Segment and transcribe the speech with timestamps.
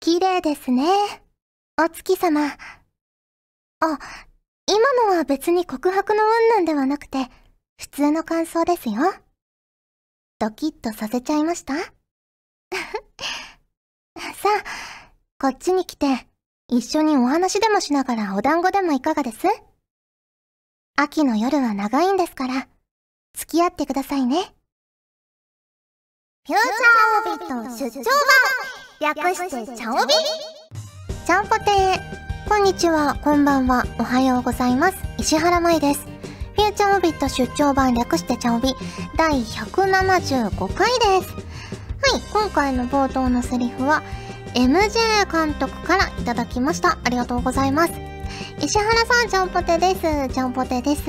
[0.00, 0.84] 綺麗ですね。
[1.80, 2.46] お月様。
[2.46, 2.56] あ、
[4.66, 7.26] 今のは別に告白の云々ではなくて、
[7.80, 8.96] 普通の感想ですよ。
[10.38, 11.74] ドキッとさせちゃいました？
[11.78, 11.82] さ
[14.64, 15.10] あ、
[15.40, 16.28] こっちに来て、
[16.68, 19.38] 一緒にお話でもしながらお団子でもいかがです？
[20.96, 22.68] 秋の夜は長いんですから、
[23.34, 24.54] 付き合ってくださいね。
[26.46, 30.12] フューチャーオビット出張版略してチャオビ？
[31.24, 34.96] ちゃんぽてーこんにちは、こんばんは、おはようございます。
[35.18, 36.00] 石原舞です。
[36.56, 38.74] フューチャーオビット出張版略してチャオビ
[39.16, 41.32] 第175回です。
[41.32, 44.02] はい、今回の冒頭のセリフは
[44.54, 46.98] MJ 監督からいただきました。
[47.04, 47.92] ありがとうございます。
[48.60, 50.34] 石原さん、ちゃんぽてです。
[50.34, 51.02] ちゃんぽてです。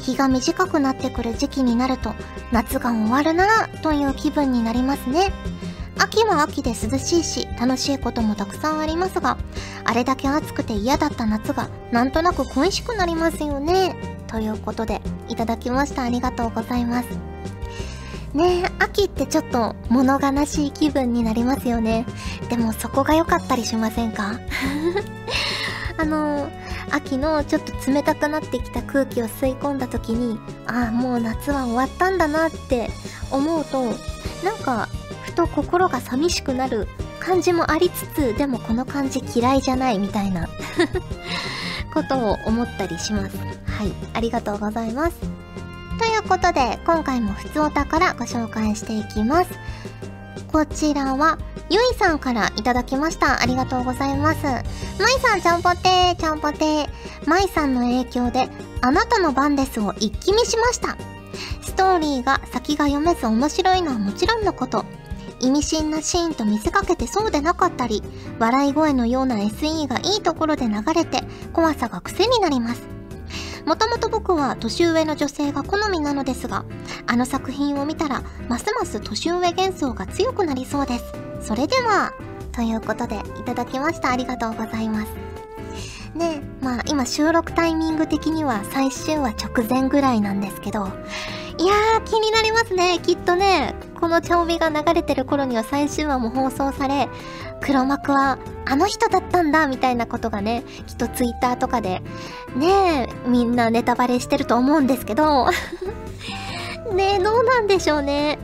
[0.00, 2.14] 日が短くなってくる時期になると、
[2.52, 5.30] 夏が終わるなという気分になりますね。
[5.98, 9.36] 秋は秋で涼しいし、楽しいこともたくさんありますが、
[9.84, 13.96] あれだけ暑くて嫌だった夏が、なんとなく恋しくなりますよね。
[14.28, 16.02] ということで、いただきました。
[16.02, 17.08] ありがとうございます。
[18.34, 22.06] ねえ、秋ってちょっと物悲しい気分になりますよね。
[22.48, 24.38] でもそこが良かったりしませんか？
[26.00, 26.48] あの
[26.92, 32.90] 秋のちょっと冷たくなってきた空気を吸い込んだ時に、ああ、もう夏は終わったんだなって
[33.30, 33.82] 思うと、
[34.44, 34.97] なんか、ふ
[35.38, 36.88] と心が寂しくなる
[37.20, 40.48] 感じもありつつ、でもこの感じ嫌いじゃないみたいな
[41.94, 43.36] ことを思ったりします。
[43.36, 45.16] はい、ありがとうございます。
[46.00, 49.50] ということで、今回もふつおたからご紹介していきます。
[50.50, 51.38] こちらは、
[51.70, 53.40] ゆいさんからいただきました。
[53.40, 54.42] ありがとうございます。
[54.42, 54.64] まい
[55.22, 56.88] さん、ちゃんぽてー、ちゃんぽてー。
[57.26, 58.48] まいさんの影響で、
[58.80, 60.96] あなたの番ですを一気見しました。
[61.62, 64.84] ストーリーが先が読めず面白いのはもちろんのこと、
[65.40, 68.02] 意味深なシーンと見せかけてそうでなかったり、
[68.38, 71.22] 笑い声のような SE がいいところで流れて、
[71.52, 72.82] 怖さが癖になります。
[73.66, 76.64] もともと僕は年上の女性が好みなのですが、
[77.06, 81.04] あの作品を見たら、ますます年上幻想が強くなりそうです。
[81.40, 82.12] それでは、
[82.52, 84.10] ということで、いただきました。
[84.10, 85.28] ありがとうございます。
[86.14, 90.88] ねまあ今収録タイミング的には最終話直前ぐらいなんですけど、
[91.58, 93.00] いやー気になりますね。
[93.02, 97.08] きっとね、この茶帯が流れてる頃には最終話も放送され、
[97.60, 102.00] 黒幕はあの人だったんだみたいなことがね、きっとツイッターとかで、
[102.56, 105.46] ねみんなネタバレしてると思うんですけど、
[106.94, 108.38] ねえ、どうなんでしょうね。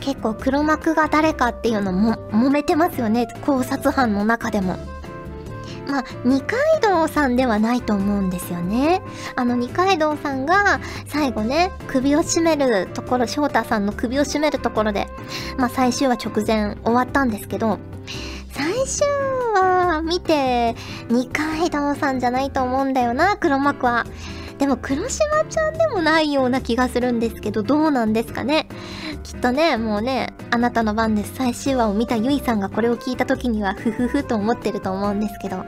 [0.00, 4.78] 結構黒幕が誰かっていうのも揉めてますよね、考察班の中でも。
[5.88, 9.00] まあ、二階堂さんではないと思うんですよね。
[9.36, 15.08] あの二階堂さんが最後ね、首を絞めるところ、翔太さんの首を絞めるところで、
[15.56, 17.78] まあ最終話直前終わったんですけど、
[18.52, 19.06] 最終
[19.54, 20.74] 話見て
[21.08, 24.04] 二階堂さんじゃないと思うんだよな、黒幕は。
[24.58, 28.68] でも黒島ちゃんでもないような気がするんですけど、どうなんですかね。
[29.22, 35.64] きっとね、もうね、あなたの番です最終話を見たゆいさんがこれを聞いた時には、ふふふと思ってると思うんですけど。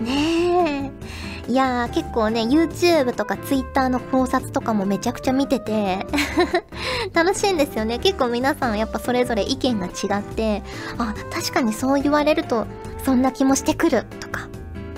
[0.00, 0.90] ね
[1.48, 1.50] え。
[1.50, 6.06] いやー、結構ね、YouTube とか Twitter の考察とかもめちゃくちゃ見てて
[7.12, 7.98] 楽しいんですよね。
[7.98, 10.62] 結構皆さんやっぱそれぞれ意見が違って、
[10.98, 12.66] あ、確かにそう言われると、
[13.04, 14.48] そんな気もしてくる、とか。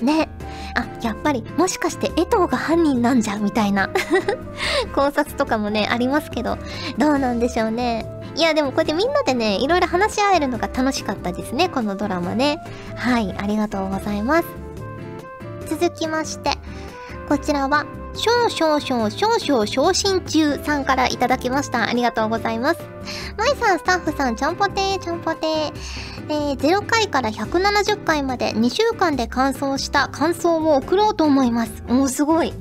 [0.03, 0.29] ね。
[0.75, 3.91] あ、やっぱり、もしかして江藤が犯人なんじゃ、みたいな
[4.95, 6.59] 考察とかもね、ありますけど、
[6.99, 8.07] どうなんでしょうね。
[8.37, 12.59] いや、でもこうやってみんなでね、いろいろ話し合えるのが楽しかったですね、このドラマね。
[12.97, 14.45] はい、ありがとうございます。
[15.69, 16.51] 続きまして、
[17.29, 21.89] こちらは、少々少々少々昇進中さんからいただきました。
[21.89, 22.81] ありがとうございます。
[23.37, 26.14] まいさん、スタッフさん、ちゃんぽてー、ちゃんぽてー。
[26.29, 31.83] えー、0回から170回まで2週間で完走した感想を送ろうと思います。
[31.89, 32.55] おー、すごい。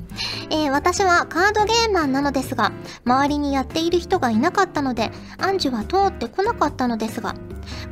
[0.50, 2.72] えー、私はカードゲーマーなのですが、
[3.06, 7.36] 周りにやっている人がいなかったので、アンジュは通ってこなかったのですが、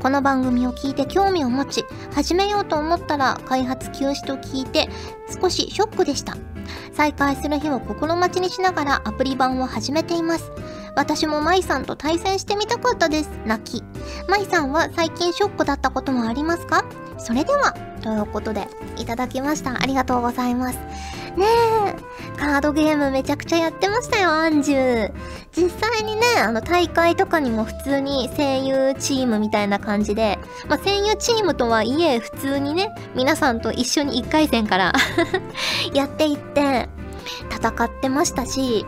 [0.01, 4.89] この番組を聞いて興味を持ち、始めようと思ったら開発休止と聞いて、
[5.41, 6.35] 少しショックでした。
[6.93, 10.51] 再開する日を心待ちにしながらアプリ版を始めています。
[10.95, 13.29] 私も舞さんと対戦してみたかったです。
[13.45, 13.83] 泣き。
[14.27, 16.83] 舞さんは最近ショックだったこともありますか？
[17.17, 18.67] それでは、ということで、
[18.97, 19.75] いただきました。
[19.75, 20.79] ありがとうございます。
[21.37, 21.95] ねえ、
[22.37, 25.13] カードゲームめちゃくちゃやってましたよ、アンジュ。
[25.55, 34.93] 実際にね、あの大会とかにも普通に声優チームみたいな感じで、まあ、声優チームとはいえ普通にね、皆さんと一緒に1回戦から
[35.93, 36.89] やっていって
[37.49, 38.85] 戦ってましたし、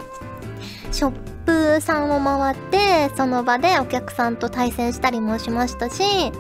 [0.92, 1.12] ショッ
[1.46, 6.32] プさんを回って、その場でお客さんと対戦したりもしましたし、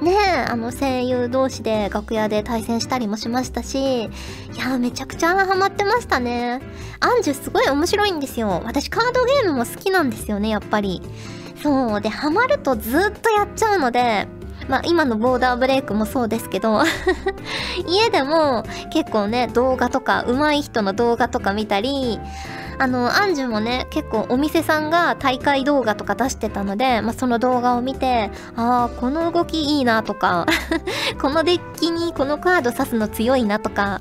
[0.00, 0.16] ね
[0.48, 4.08] あの声優同士で楽屋で対戦したりもしましたし、い
[4.58, 6.60] やめちゃくちゃハマってましたね。
[7.00, 8.62] アンジュすごい面白いんですよ。
[8.64, 11.02] 私カードゲームも好きなんですよね、やっぱり。
[11.62, 12.00] そう。
[12.00, 14.26] で、ハマるとずっとやっちゃうので、
[14.68, 16.82] まあ今のボーダーブレイクもそうですけど
[17.86, 22.20] 家でも結構ね、動画とか、上手い人の動画とか見たり、
[22.78, 30.46] あの、アンジュもね、結構お店さんが大会動画とか出してたので、まあ、その動画を見て、ああ、この動きいいなとか
[31.20, 34.00] このデッキにこのカード刺すの強いなとか、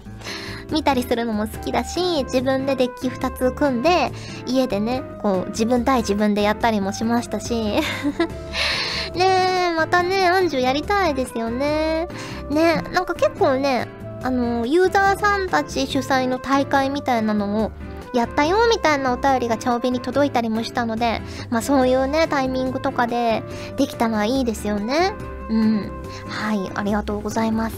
[0.71, 4.12] 見たりするのも好きだし、自分でデッキ2つ組んで、
[4.45, 7.54] 家でね、こう、自分対自分でやったりもしましたし。
[9.16, 12.07] ねえ、またね、アンジュやりたいですよね。
[12.50, 13.88] ねなんか結構ね、
[14.21, 17.71] あの、ユーザーさんたち主催の大会みたいなのを
[18.13, 23.44] やったよみたいなお便りが長尾に届いたりもしたので、まあそういうね、タイミングとかで
[23.77, 25.13] できたらいいですよね。
[25.50, 25.92] うん。
[26.27, 27.75] はい、ありがとうございます。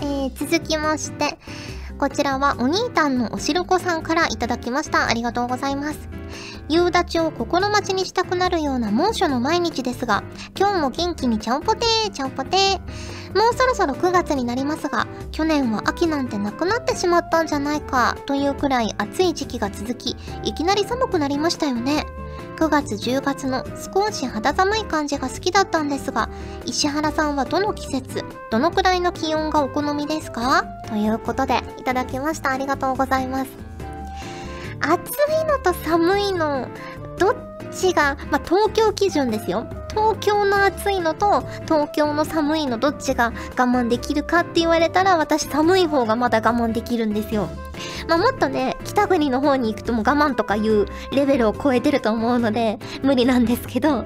[0.00, 1.38] えー、続きまして、
[2.00, 5.08] こちらはお兄たんのおしるこさんからいただきました。
[5.08, 6.08] ありがとうございます。
[6.70, 10.24] 夕立を心待ちにしたくなるような猛暑の毎日ですが、
[10.58, 13.38] 今日も元気にちゃんぽてー、ちゃんぽてー。
[13.38, 22.06] もうそろそろ9月になりますが、去年は秋なんてなくなってしまったんじゃないかというくらい暑い時期が続き、いきなり寒くなりましたよね。
[22.60, 23.64] 9月10月の
[23.94, 26.28] 少し肌寒い感じが好きだったんですが、
[26.66, 30.66] 石原さんはどの季節、どのくらいの気温がお好みですか？
[30.86, 32.50] ということで、いただきました。
[32.50, 33.50] ありがとうございます。
[34.78, 36.68] 暑いのと寒いの、
[37.18, 39.66] どっちが、まあ、東京基準ですよ。
[39.90, 47.48] 東京の暑いのと東京の寒いのどっちが我慢できるかって言われたら私寒い方がまだ我慢できるんですよ。
[48.08, 54.04] まあ、もっとね、北国の方に行くとも我慢とかいうレベルを超えてると思うので無理なんですけど、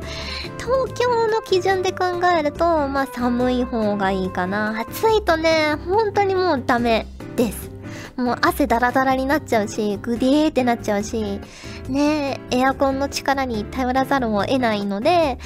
[0.59, 4.81] 東京の基準で考えると、まあ寒い方がいいかな。
[4.81, 7.07] 暑いとね、本当にもうダメ
[7.37, 7.75] です。
[8.17, 11.41] もう汗ダラダラになっちゃうし、グデーってなっちゃうし、
[11.89, 15.39] ねエアコンの力に頼らざるを得ないので、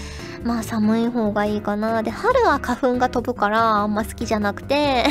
[0.44, 2.02] まあ寒い方がいいかな。
[2.02, 5.04] で、春は花粉が飛ぶからあんま好きじゃなくて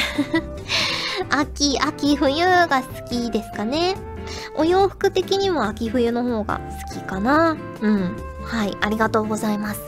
[1.30, 3.96] 秋、秋冬が好きですかね。
[4.56, 7.56] お洋服的にも秋冬の方が好きかな。
[7.82, 8.16] うん。
[8.44, 9.82] はい、ありがとうございます。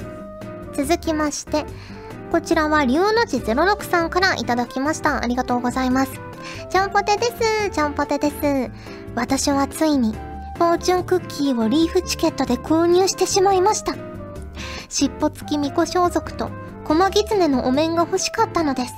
[0.74, 1.66] 続きまして、
[2.32, 5.24] こちらは龍の字06さんからいただきました。
[5.24, 6.12] ありがとうございます。
[6.70, 7.70] ちゃんぽてです。
[7.72, 8.36] ちゃんぽてです。
[9.16, 10.16] 私はついに、
[10.60, 13.96] フォーチュンクッキーをリーフチケットで購入してしまいました。
[14.90, 16.50] 尻尾付き巫女装束と、
[16.84, 18.94] 駒狐のお面が欲しかったのです。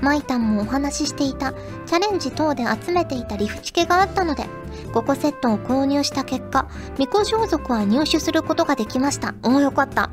[0.00, 1.52] マイタンもお話ししていた、
[1.86, 4.44] チャレンジ等で集めていたリフチケがあったので、
[4.92, 9.34] 5個セットを購入した結果、巫女装束は入手することができました。
[9.42, 10.10] おおよかった。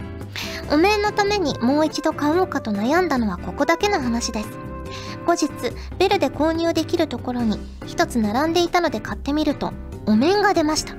[0.72, 4.50] お面のためにもう一度買おうかと悩んだのはここだけの話です。
[5.28, 5.51] 後日、
[6.00, 9.74] ベルで購入できるところに一つ並んでいたので買ってみると、
[10.06, 10.95] お面が出ました。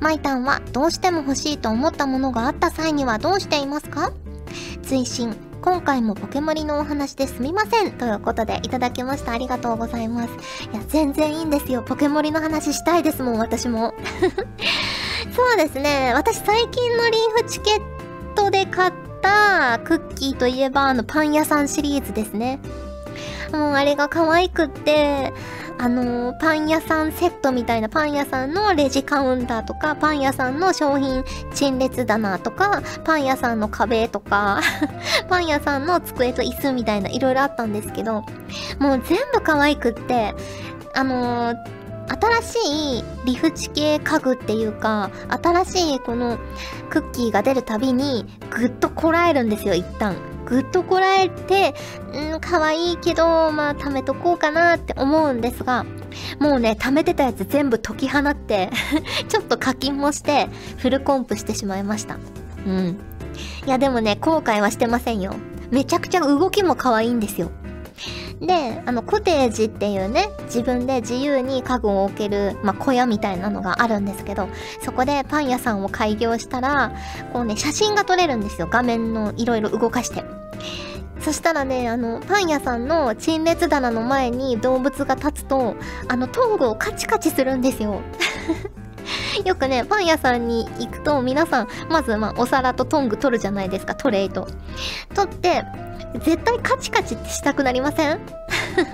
[0.00, 4.12] マイタンはどうしても欲しいと思ったものがあった際にはどうしていますか？
[4.82, 9.30] 追伸今回もポケモリのお話ですみませんということでいただきました。
[9.30, 10.30] ありがとうございます。
[10.72, 11.82] いや、全然いいんですよ。
[11.82, 13.94] ポケモリの話したいですもん、私も。
[15.36, 16.12] そうですね。
[16.14, 17.80] 私最近のリーフチケッ
[18.34, 18.92] トで買っ
[19.22, 22.58] たクッキーといえば、あの、パン屋さんシリーズですね。
[23.52, 25.32] もうあれが可愛くって、
[25.82, 31.24] あのー、パン屋さんセットみたいなパン屋さんのレジカウンターとか、パン屋さんの商品
[31.54, 34.60] 陳列棚とか、パン屋さんの壁とか
[35.28, 38.24] パン屋さんの机と椅子みたいな色々あったんですけど、
[38.78, 40.36] もう全部可愛くって、
[40.94, 41.56] あのー、
[42.42, 45.10] 新しいリフチ系家具っていうか、
[45.42, 46.38] 新しいこの
[46.90, 50.14] クッキーが出るたびにぐっとこらえるんですよ、一旦。
[50.52, 51.74] ぐっとこらえて、
[52.12, 55.86] うん、可愛いけど、まあ、貯めとこうかなって思うんですが、
[56.38, 58.68] もうね、貯めてたやつ全部解き放って
[59.28, 62.18] ちょっと課金もして、フルコンプしてしまいました。
[62.66, 62.98] うん。
[63.66, 65.32] いや、でもね、後悔はしてませんよ。
[65.70, 67.50] めちゃくちゃ動きも可愛いんですよ。
[68.42, 74.48] で、あの、コテージっていうね、自分で自由に家具を置ける、まあ、小屋みたいなのがあるんですけど、
[74.82, 76.92] そこでパン屋さんを開業したら、
[77.32, 78.68] こうね、写真が撮れるんですよ。
[78.70, 80.41] 画面のいろいろ動かして。
[81.20, 85.76] そしたらね、あの、パン屋さんの陳列棚の前に動物が立つと、
[86.08, 88.00] あの、トングをカチカチするんですよ。
[89.44, 94.48] よくね、パン屋さんに行くと皆さん、まずまあお皿とトング取るじゃないですか、トレイと。
[95.14, 95.64] 取って、
[96.20, 98.20] 絶対カチカチってしたくなりません？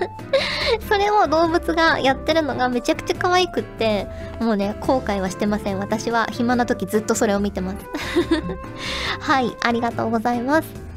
[0.87, 4.07] それを動物がやってるのがめちゃくちゃ可愛くって、
[4.39, 5.79] もうね、後悔はしてません。
[5.79, 7.77] 私は暇な時ずっとそれを見てます。
[9.19, 10.88] はい、ありがとうございます。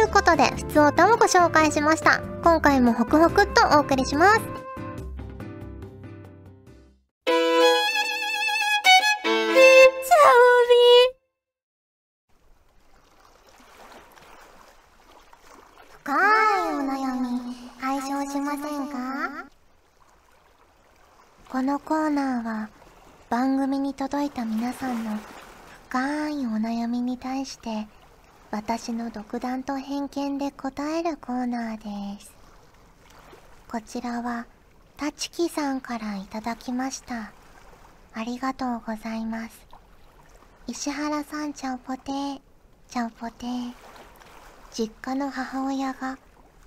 [0.00, 2.22] といいうことで、普通歌もご紹介しました。
[2.42, 4.40] 今回もホクホクっとお送りします。
[16.02, 16.16] 深い
[16.74, 17.28] お悩み
[17.78, 19.44] 解消しませんか？
[21.50, 22.70] このコーナーは
[23.28, 25.18] 番組に届いた皆さんの
[25.90, 27.86] 深いお悩みに対して
[28.50, 32.32] 私の独断と偏見で答えるコーナーです。
[33.68, 34.46] こちらは
[34.96, 37.32] たちきさんからいただきました。
[38.12, 39.66] ありがとうございます。
[40.66, 42.40] 石原さんちゃんぽてー。
[42.88, 43.72] ちゃんぽてー。
[44.72, 46.18] 実家の母親が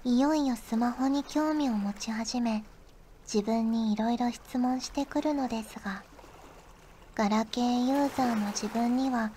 [0.05, 2.65] いよいよスマホに興味を持ち始め
[3.23, 6.03] 自分にいろいろ質問してくるのですが
[7.15, 9.31] ガラケーユーザーの自分には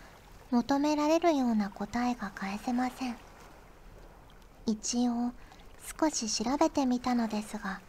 [0.50, 3.16] 求められるような答えが返せません。
[4.66, 5.32] 一応
[6.00, 7.80] 少し調べてみたのですが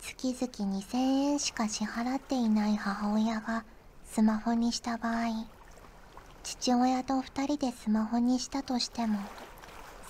[0.00, 3.64] 月々2000円しか支払っていない母親が
[4.06, 5.46] スマホにした場合
[6.42, 9.18] 父親と2人でスマホにしたとしても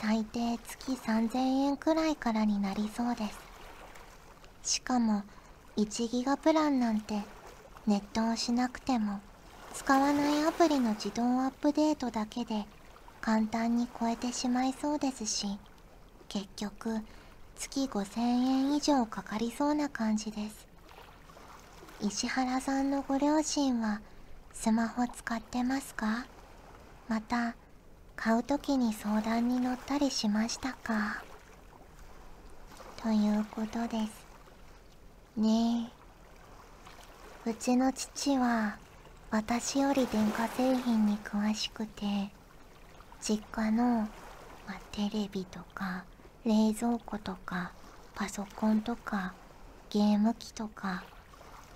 [0.00, 3.24] 最低月3000円くらいからになりそうで
[4.62, 4.74] す。
[4.76, 5.24] しかも
[5.76, 7.22] 1ギガプランなんて
[7.86, 9.20] ネットをしなくても
[9.74, 12.66] 使わないアプリの自動アップデートだけで
[13.20, 15.58] 簡単に超えてしまいそうですし
[16.28, 17.00] 結局
[17.56, 20.68] 月5000円以上かかりそうな感じです。
[22.00, 24.00] 石原さんのご両親は
[24.52, 26.26] スマホ使ってますか？
[27.08, 27.56] また
[28.14, 31.22] 買う時に相談に乗ったりしましたか？
[33.02, 35.40] ということです。
[35.40, 35.90] ね
[37.46, 37.50] え。
[37.50, 38.76] うちの父は
[39.30, 42.30] 私より電化製品に詳しくて
[43.20, 44.08] 実家の、
[44.66, 46.04] ま、テレビとか
[46.46, 47.72] 冷蔵庫とか
[48.14, 49.34] パソコンとか
[49.90, 51.04] ゲーム機とか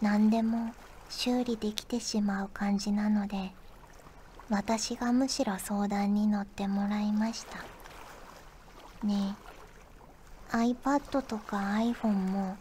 [0.00, 0.72] 何でも
[1.10, 3.50] 修理できてしまう感じなので
[4.48, 7.58] 私がむしろ相談に乗ってもらいました。
[9.06, 9.36] ね
[10.52, 12.56] え iPad とか iPhone も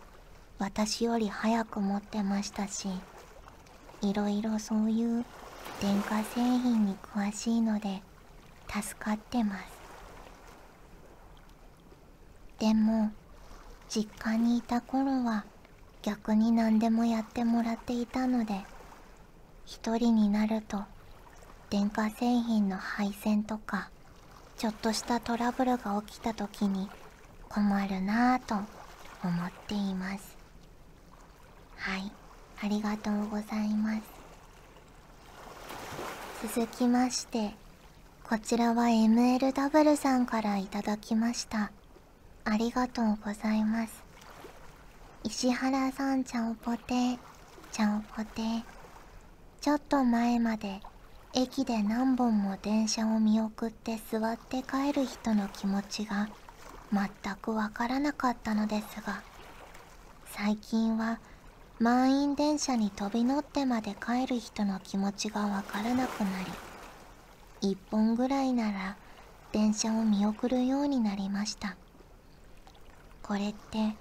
[0.60, 2.89] 私より早く持ってましたし
[4.01, 5.25] いろいろそういう
[5.79, 8.01] 電化製品に詳しいので
[8.67, 9.81] 助かってます。
[12.60, 13.12] でも
[13.89, 15.46] 実家にいた頃は
[16.01, 18.62] 逆に何でもやってもらっていたので
[19.65, 20.84] 一人になると
[21.70, 23.89] 電化製品の配線とか
[24.58, 26.89] ちょっとしたトラブルが起きた時に
[27.50, 28.55] 困るなぁと
[29.24, 30.38] 思っています。
[31.77, 32.20] はい。
[32.63, 34.01] ありがとうございます。
[36.55, 37.51] 続きまして
[38.23, 41.71] こちらは MLW さんからいただきました。
[42.45, 44.03] ありがとうございます。
[45.23, 47.17] 石原さんちゃんぽて
[47.71, 48.41] ちゃんぽて
[49.61, 50.81] ちょっと前まで
[51.33, 56.27] 駅で何本も電車を見送って座って帰る人の気持ちが
[56.91, 59.21] 全くわからなかったのですが
[60.25, 61.19] 最近は
[61.81, 68.97] 満員電車に飛び乗ってまで帰る人の気持ちがわからなくなり一本ぐらいなら
[69.51, 71.75] 電車を見送るようになりました。
[73.23, 73.95] これって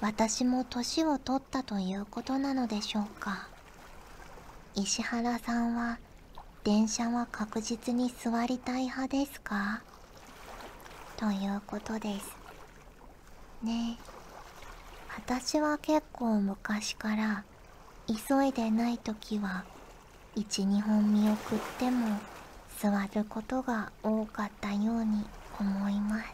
[0.00, 3.46] 私も年を取ったということなのでしょうか。
[4.74, 6.00] 石原さんは
[6.64, 9.82] 電車は確実に座りたい派ですか？
[11.16, 12.36] ということです。
[13.62, 14.19] ねえ。
[15.30, 17.44] 私は結構昔から
[18.08, 19.62] 急いでない時は
[20.34, 22.18] 12本見送っても
[22.80, 25.24] 座ることが多かったように
[25.60, 26.24] 思います。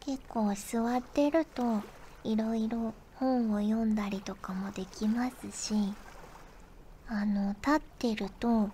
[0.00, 1.82] 結構座ってると
[2.24, 5.74] いろいろ本を読んだりとかもできますし
[7.08, 8.70] あの立ってると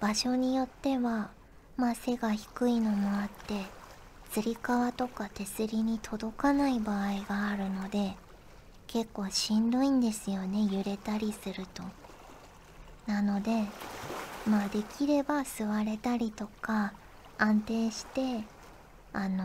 [0.00, 1.30] 場所によっては
[1.78, 3.79] まあ背が低いのもあって
[4.30, 8.14] つり革とか手すりに届かない場合があるので
[8.86, 11.82] 結構しんどいんですよね揺れたりすると。
[13.06, 13.64] なので
[14.46, 16.92] まあできれば座れたりとか
[17.38, 18.44] 安定して
[19.12, 19.44] あの、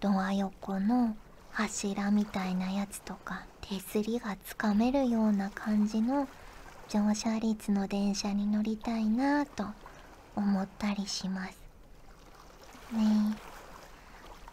[0.00, 1.16] ドア横の
[1.52, 6.28] 柱みたいなやつとか手すりがつかめるような感じの
[6.88, 9.64] 乗車率の電車に乗りたいなぁと
[10.34, 11.67] 思ったりします。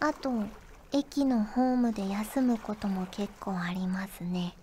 [0.08, 0.32] あと
[0.92, 4.54] 駅のホームで休むことも結構ありますね。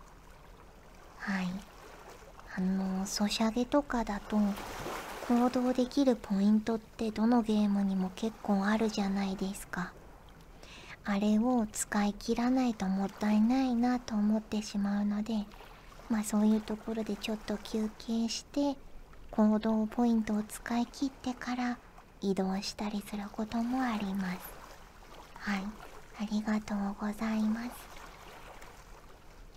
[1.19, 1.49] はい。
[2.57, 4.39] あのソシャゲとかだと
[5.27, 9.93] 行動できるポイントってどのゲームにも結構あるじゃないですか。
[11.05, 15.47] あれを使い切らないともったいないなと思ってしまうので
[16.09, 18.77] まあそういうところでちょっと休憩して
[19.33, 21.79] 行動ポイントを使い切ってから
[22.21, 24.62] 移動したりすることもあります。
[25.43, 25.65] はい。
[26.21, 27.65] ありがとうございま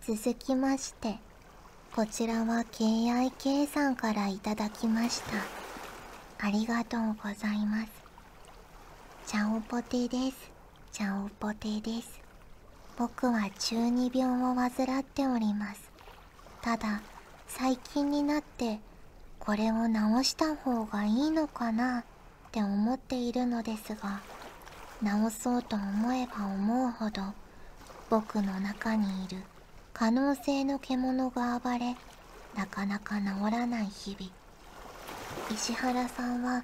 [0.05, 0.13] す。
[0.13, 1.17] 続きまして
[1.95, 6.45] こちらは KIK さんからいただきました。
[6.45, 7.91] ありがとうございます。
[9.27, 10.51] チャオポテです。
[10.91, 12.19] チャオポテです。
[12.97, 15.91] 僕は中二病を患っております。
[16.61, 17.01] ただ
[17.47, 18.79] 最近になって
[19.37, 22.03] これを直した方がいいのかなっ
[22.51, 24.21] て思っているのですが
[25.01, 27.21] 直そうと思えば思うほど
[28.09, 29.37] 僕の中にいる
[29.93, 31.95] 可能性の獣が暴れ
[32.55, 34.31] なかなか治らない日々。
[35.51, 36.63] 石原さんは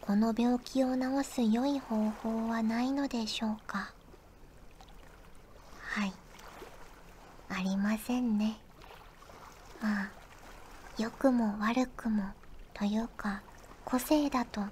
[0.00, 3.92] この病気を治す良い方法はないのでしょうか？
[5.80, 6.12] はい。
[7.48, 8.58] ありませんね。
[9.80, 10.10] まあ
[10.96, 12.24] 良くも悪くも
[12.72, 13.42] というか
[13.84, 14.62] 個性だと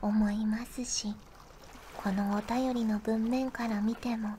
[0.00, 1.14] 思いますし。
[2.06, 4.36] このお便りの文面から見ても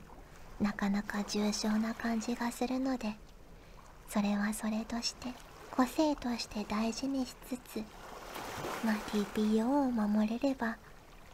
[0.58, 3.14] なかなか重症な感じがするので
[4.08, 5.28] それはそれとして
[5.70, 7.84] 個性として大事にしつつ
[8.82, 10.78] まあ TPO を守れれば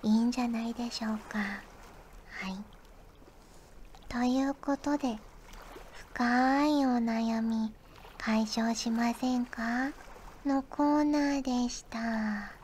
[0.03, 1.39] いいんじゃないでしょうか。
[1.39, 2.57] はい。
[4.09, 5.17] ということで
[6.11, 7.73] 深いお悩み
[8.19, 9.93] 解消しませんか？
[10.45, 12.64] のコーナーでした。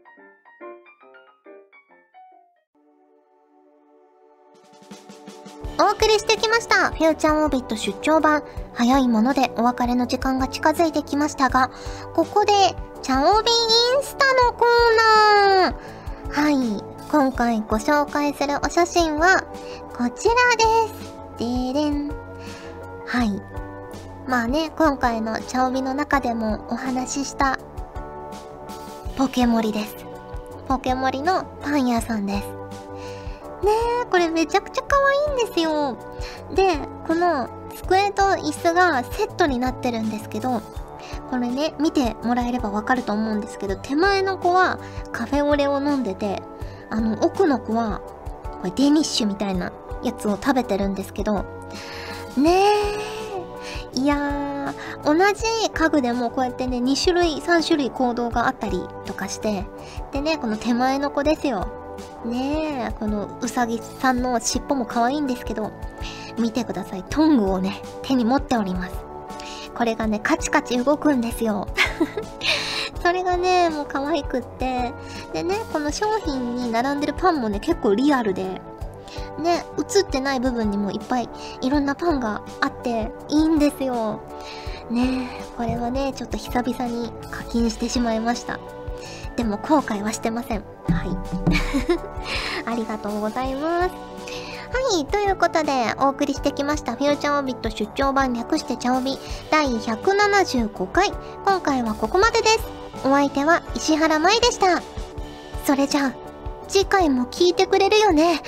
[5.81, 6.91] お送りしてきました。
[6.91, 8.43] フューチャーオービット出張版。
[8.75, 11.71] 早いものでお別れの時間が近づいてきましたが、
[12.13, 12.53] ここで、
[13.01, 16.43] チャオビインスタのコーナー。
[16.43, 16.83] はい。
[17.11, 19.43] 今回ご紹介するお写真は、
[19.97, 20.63] こちらで
[21.39, 21.73] す。
[21.73, 22.09] でれん。
[23.07, 23.41] はい。
[24.27, 27.57] まあね、今回のチャオビの中でもお話しした、
[29.17, 29.95] ポケモリです。
[30.67, 32.47] ポケモリのパン屋さんです。
[33.65, 33.71] ね
[34.03, 35.97] え、これめちゃくちゃ可愛いんですよ。
[36.53, 40.61] で、この机と椅子がセットになってるんですけど、
[41.29, 44.79] これね、見てもらえればわかると思うんですけど、手前の子は
[45.13, 46.43] カフェオレを飲んでて、
[46.89, 48.01] あの、奥の子は、
[48.61, 49.71] これデニッシュみたいな
[50.03, 51.45] やつを食べてるんですけど、
[52.37, 52.65] ね
[53.95, 59.65] え、いやー、同じ家具でもこうやってね、2種類、3種類行動があったりとかして、
[60.11, 61.80] でね、この手前の子ですよ。
[62.25, 65.71] ねえ、このうさぎさんの尻尾も可愛いんですけど、
[66.37, 67.03] 見てください。
[67.09, 68.95] トングをね、手に持っております。
[69.75, 71.67] これがね、カチカチ動くんですよ。
[73.01, 74.93] それがね、もう可愛くって。
[75.33, 78.61] でね、この商品に並んでるパンもね、結構リアルで。
[79.39, 81.29] ね、映ってない部分にもいっぱい
[81.61, 84.19] いろんなパンがあっていいんですよ。
[84.89, 88.59] ねこれはね、ちょっと久々に課金してしまいました。
[89.41, 90.59] でも後悔はしてません。
[90.59, 91.17] はい。
[92.63, 93.89] ありがとうございます。
[93.89, 99.17] はい、ということで、お送りしてきました、フューチャーオビット出張版略してチャオビ
[99.49, 101.11] 第175回。
[101.43, 102.59] 今回はここまでです。
[103.03, 104.83] お相手は石原舞でした。
[105.65, 106.13] それじゃあ、
[106.67, 108.33] 次回も聞いてくれるよね。
[108.33, 108.41] よね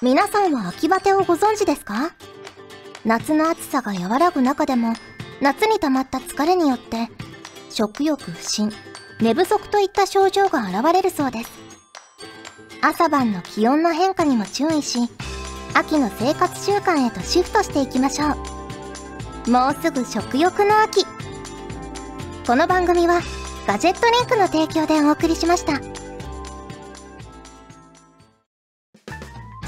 [0.00, 2.12] 皆さんは秋バテをご存知ですか？
[3.04, 4.92] 夏の暑さが和らぐ中でも
[5.40, 7.08] 夏に溜まった疲れによって
[7.70, 8.70] 食欲不振
[9.20, 11.50] 寝不足といった症状が現れるそうです。
[12.82, 15.00] 朝晩の気温の変化にも注意し
[15.74, 18.28] 秋の生活習慣へとシフトしていきましょ
[19.46, 19.50] う。
[19.50, 21.04] もうすぐ食欲の秋。
[22.46, 23.20] この番組は
[23.66, 25.99] ガジェットリンクの提供でお送りしました。